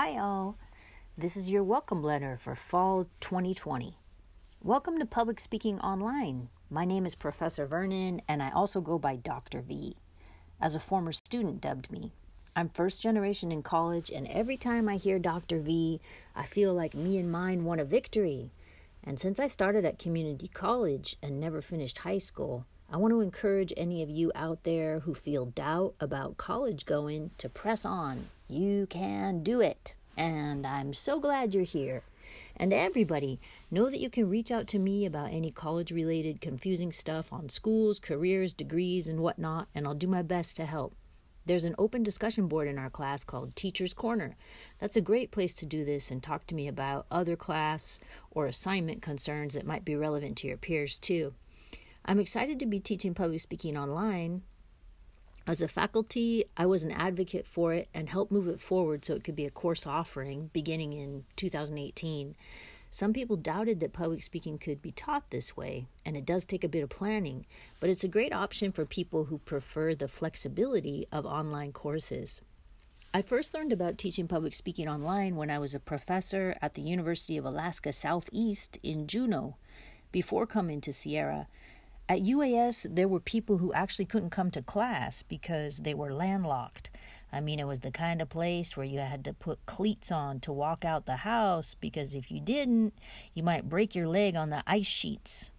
[0.00, 0.56] Hi, all.
[1.16, 3.98] This is your welcome letter for fall 2020.
[4.62, 6.50] Welcome to Public Speaking Online.
[6.70, 9.60] My name is Professor Vernon, and I also go by Dr.
[9.60, 9.96] V,
[10.60, 12.12] as a former student dubbed me.
[12.54, 15.58] I'm first generation in college, and every time I hear Dr.
[15.58, 16.00] V,
[16.36, 18.52] I feel like me and mine won a victory.
[19.02, 23.20] And since I started at community college and never finished high school, I want to
[23.20, 28.28] encourage any of you out there who feel doubt about college going to press on.
[28.48, 29.94] You can do it.
[30.16, 32.02] And I'm so glad you're here.
[32.56, 36.90] And everybody, know that you can reach out to me about any college related confusing
[36.90, 40.94] stuff on schools, careers, degrees, and whatnot, and I'll do my best to help.
[41.44, 44.34] There's an open discussion board in our class called Teacher's Corner.
[44.78, 48.00] That's a great place to do this and talk to me about other class
[48.30, 51.34] or assignment concerns that might be relevant to your peers too.
[52.08, 54.40] I'm excited to be teaching public speaking online.
[55.46, 59.12] As a faculty, I was an advocate for it and helped move it forward so
[59.12, 62.34] it could be a course offering beginning in 2018.
[62.90, 66.64] Some people doubted that public speaking could be taught this way, and it does take
[66.64, 67.44] a bit of planning,
[67.78, 72.40] but it's a great option for people who prefer the flexibility of online courses.
[73.12, 76.82] I first learned about teaching public speaking online when I was a professor at the
[76.82, 79.56] University of Alaska Southeast in Juneau
[80.10, 81.48] before coming to Sierra.
[82.10, 86.88] At UAS, there were people who actually couldn't come to class because they were landlocked.
[87.30, 90.40] I mean, it was the kind of place where you had to put cleats on
[90.40, 92.94] to walk out the house because if you didn't,
[93.34, 95.50] you might break your leg on the ice sheets.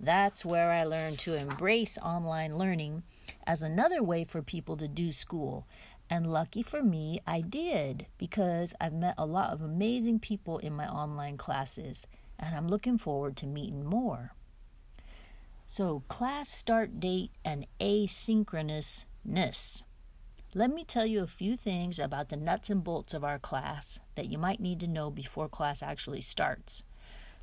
[0.00, 3.02] That's where I learned to embrace online learning
[3.46, 5.66] as another way for people to do school.
[6.08, 10.72] And lucky for me, I did because I've met a lot of amazing people in
[10.72, 12.06] my online classes,
[12.38, 14.32] and I'm looking forward to meeting more.
[15.76, 19.82] So, class start date and asynchronousness.
[20.54, 23.98] Let me tell you a few things about the nuts and bolts of our class
[24.14, 26.84] that you might need to know before class actually starts.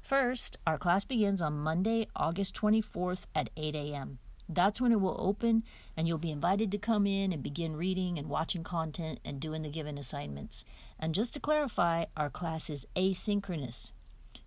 [0.02, 4.20] First, our class begins on Monday, August 24th at 8 a.m.
[4.47, 5.65] That's when it will open,
[5.97, 9.64] and you'll be invited to come in and begin reading and watching content and doing
[9.64, 10.64] the given assignments.
[10.97, 13.91] And just to clarify, our class is asynchronous.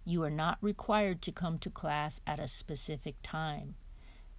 [0.05, 3.75] You are not required to come to class at a specific time.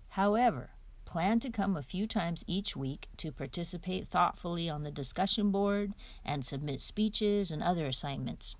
[0.09, 0.71] However,
[1.05, 5.93] Plan to come a few times each week to participate thoughtfully on the discussion board
[6.25, 8.57] and submit speeches and other assignments.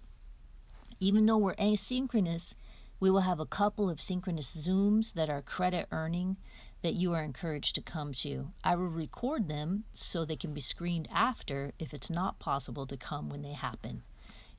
[1.02, 2.56] Even though we're asynchronous,
[3.00, 6.38] we will have a couple of synchronous Zooms that are credit earning
[6.82, 8.52] that you are encouraged to come to.
[8.64, 12.96] I will record them so they can be screened after if it's not possible to
[12.96, 14.04] come when they happen.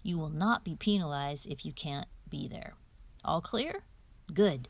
[0.03, 2.75] You will not be penalized if you can't be there.
[3.25, 3.83] All clear?
[4.33, 4.69] Good.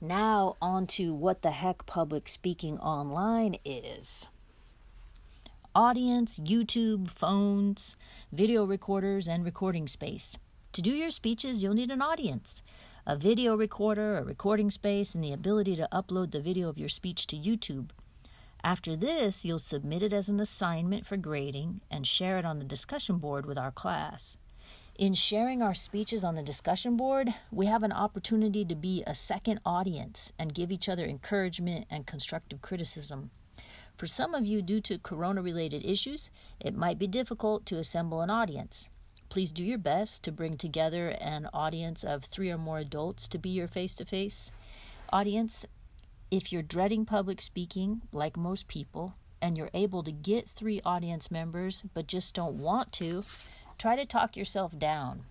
[0.00, 4.28] Now, on to what the heck public speaking online is.
[5.74, 7.96] Audience, YouTube, phones,
[8.32, 10.36] video recorders, and recording space.
[10.72, 12.62] To do your speeches, you'll need an audience,
[13.06, 16.88] a video recorder, a recording space, and the ability to upload the video of your
[16.88, 17.90] speech to YouTube.
[18.64, 22.64] After this, you'll submit it as an assignment for grading and share it on the
[22.64, 24.38] discussion board with our class.
[24.96, 29.14] In sharing our speeches on the discussion board, we have an opportunity to be a
[29.14, 33.30] second audience and give each other encouragement and constructive criticism.
[33.96, 38.20] For some of you, due to corona related issues, it might be difficult to assemble
[38.20, 38.90] an audience.
[39.30, 43.38] Please do your best to bring together an audience of three or more adults to
[43.38, 44.52] be your face to face
[45.10, 45.64] audience.
[46.30, 51.30] If you're dreading public speaking, like most people, and you're able to get three audience
[51.30, 53.24] members but just don't want to,
[53.82, 55.24] Try to talk yourself down.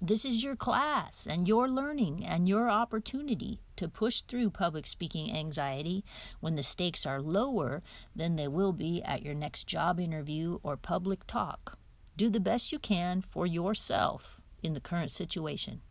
[0.00, 5.30] This is your class and your learning and your opportunity to push through public speaking
[5.36, 6.02] anxiety
[6.40, 7.82] when the stakes are lower
[8.16, 11.78] than they will be at your next job interview or public talk.
[12.16, 15.82] Do the best you can for yourself in the current situation.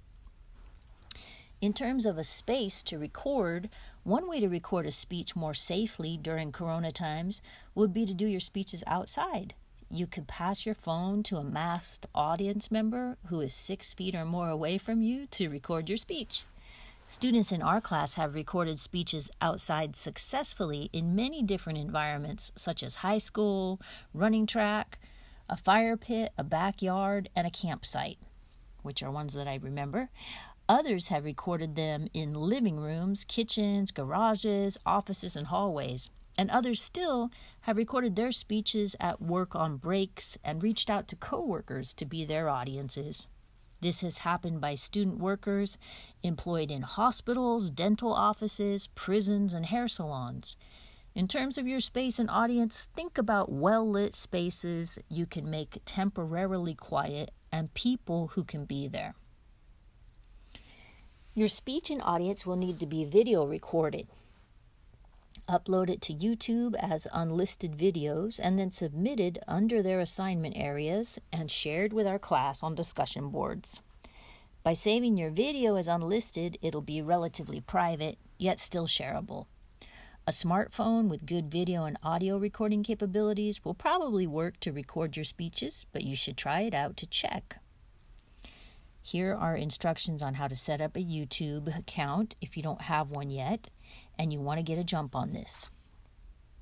[1.61, 3.69] In terms of a space to record,
[4.01, 7.43] one way to record a speech more safely during corona times
[7.75, 9.53] would be to do your speeches outside
[9.91, 14.23] you could pass your phone to a masked audience member who is six feet or
[14.23, 16.45] more away from you to record your speech.
[17.07, 22.95] Students in our class have recorded speeches outside successfully in many different environments, such as
[22.95, 23.81] high school,
[24.13, 24.99] running track,
[25.49, 28.19] a fire pit, a backyard, and a campsite,
[28.83, 30.11] which are ones that I remember.
[30.67, 37.29] Others have recorded them in living rooms, kitchens, garages, offices, and hallways and others still
[37.69, 42.25] have recorded their speeches at work on breaks and reached out to coworkers to be
[42.25, 43.27] their audiences.
[43.79, 45.77] This has happened by student workers
[46.23, 50.57] employed in hospitals, dental offices, prisons, and hair salons.
[51.13, 55.77] In terms of your space and audience, think about well lit spaces you can make
[55.85, 59.13] temporarily quiet and people who can be there.
[61.35, 64.07] Your speech and audience will need to be video recorded.
[65.49, 71.49] Upload it to YouTube as unlisted videos and then submitted under their assignment areas and
[71.49, 73.81] shared with our class on discussion boards.
[74.61, 79.47] By saving your video as unlisted, it'll be relatively private, yet still shareable.
[80.27, 85.23] A smartphone with good video and audio recording capabilities will probably work to record your
[85.23, 87.57] speeches, but you should try it out to check.
[89.01, 93.09] Here are instructions on how to set up a YouTube account if you don't have
[93.09, 93.71] one yet
[94.19, 95.69] and you want to get a jump on this.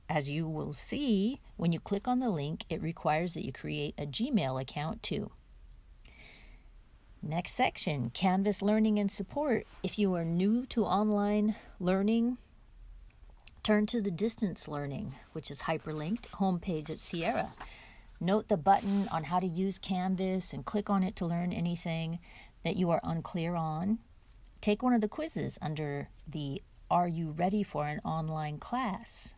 [0.07, 3.95] As you will see, when you click on the link, it requires that you create
[3.97, 5.31] a Gmail account too.
[7.21, 9.65] Next section Canvas Learning and Support.
[9.83, 12.37] If you are new to online learning,
[13.63, 17.53] turn to the Distance Learning, which is hyperlinked, homepage at Sierra.
[18.19, 22.19] Note the button on how to use Canvas and click on it to learn anything
[22.63, 23.99] that you are unclear on.
[24.61, 29.35] Take one of the quizzes under the Are You Ready for an Online Class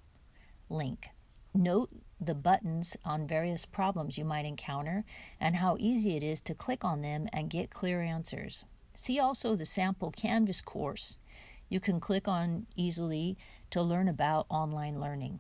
[0.69, 1.07] link.
[1.51, 1.89] Note
[2.21, 5.03] the buttons on various problems you might encounter
[5.39, 8.65] and how easy it is to click on them and get clear answers.
[8.93, 11.17] See also the sample Canvas course
[11.69, 13.35] you can click on easily
[13.71, 15.39] to learn about online learning.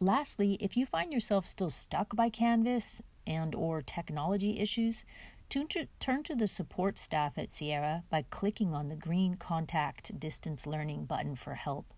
[0.00, 5.04] Lastly, if you find yourself still stuck by Canvas and or technology issues,
[5.52, 10.18] turn to, turn to the support staff at Sierra by clicking on the green contact
[10.18, 11.92] distance learning button for help.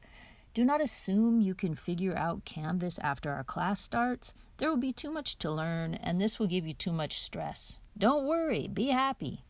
[0.55, 4.35] Do not assume you can figure out Canvas after our class starts.
[4.57, 7.77] There will be too much to learn, and this will give you too much stress.
[7.97, 9.45] Don't worry, be happy.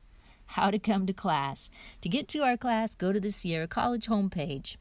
[0.46, 1.70] How to come to class.
[2.02, 4.76] To get to our class, go to the Sierra College homepage.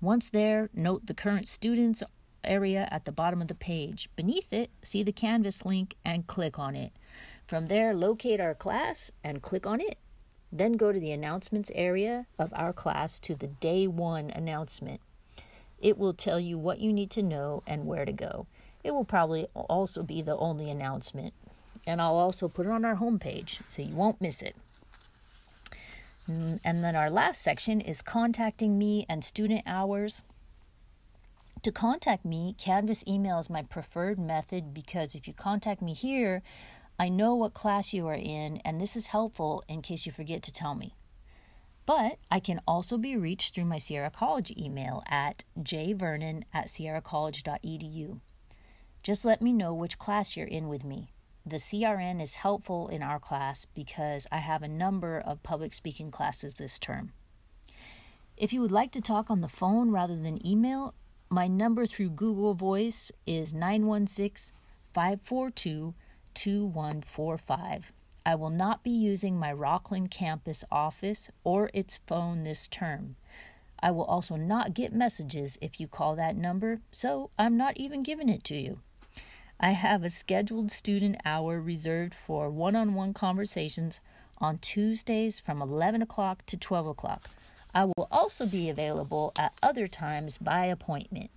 [0.00, 2.02] Once there, note the current students
[2.42, 4.08] area at the bottom of the page.
[4.16, 6.92] Beneath it, see the Canvas link and click on it.
[7.46, 9.98] From there, locate our class and click on it.
[10.50, 15.00] Then go to the announcements area of our class to the day one announcement.
[15.78, 18.46] It will tell you what you need to know and where to go.
[18.82, 21.34] It will probably also be the only announcement.
[21.86, 24.56] And I'll also put it on our homepage so you won't miss it.
[26.28, 30.24] Mm, and then our last section is contacting me and student hours.
[31.62, 36.42] To contact me, Canvas email is my preferred method because if you contact me here,
[36.98, 40.42] I know what class you are in, and this is helpful in case you forget
[40.44, 40.96] to tell me.
[41.84, 48.20] But I can also be reached through my Sierra College email at jvernon at sierracollege.edu.
[49.02, 51.12] Just let me know which class you're in with me.
[51.44, 56.10] The CRN is helpful in our class because I have a number of public speaking
[56.10, 57.12] classes this term.
[58.36, 60.94] If you would like to talk on the phone rather than email,
[61.28, 64.56] my number through Google Voice is 916
[64.92, 65.94] 542
[66.36, 67.92] 2145.
[68.24, 73.16] I will not be using my Rocklin campus office or its phone this term.
[73.80, 78.02] I will also not get messages if you call that number, so I'm not even
[78.02, 78.80] giving it to you.
[79.58, 84.00] I have a scheduled student hour reserved for one on one conversations
[84.38, 87.30] on Tuesdays from 11 o'clock to 12 o'clock.
[87.74, 91.30] I will also be available at other times by appointment.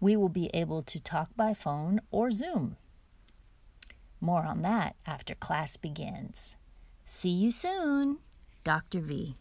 [0.00, 2.76] We will be able to talk by phone or Zoom.
[4.24, 6.56] More on that after class begins.
[7.04, 8.20] See you soon,
[8.64, 9.00] Dr.
[9.00, 9.36] V.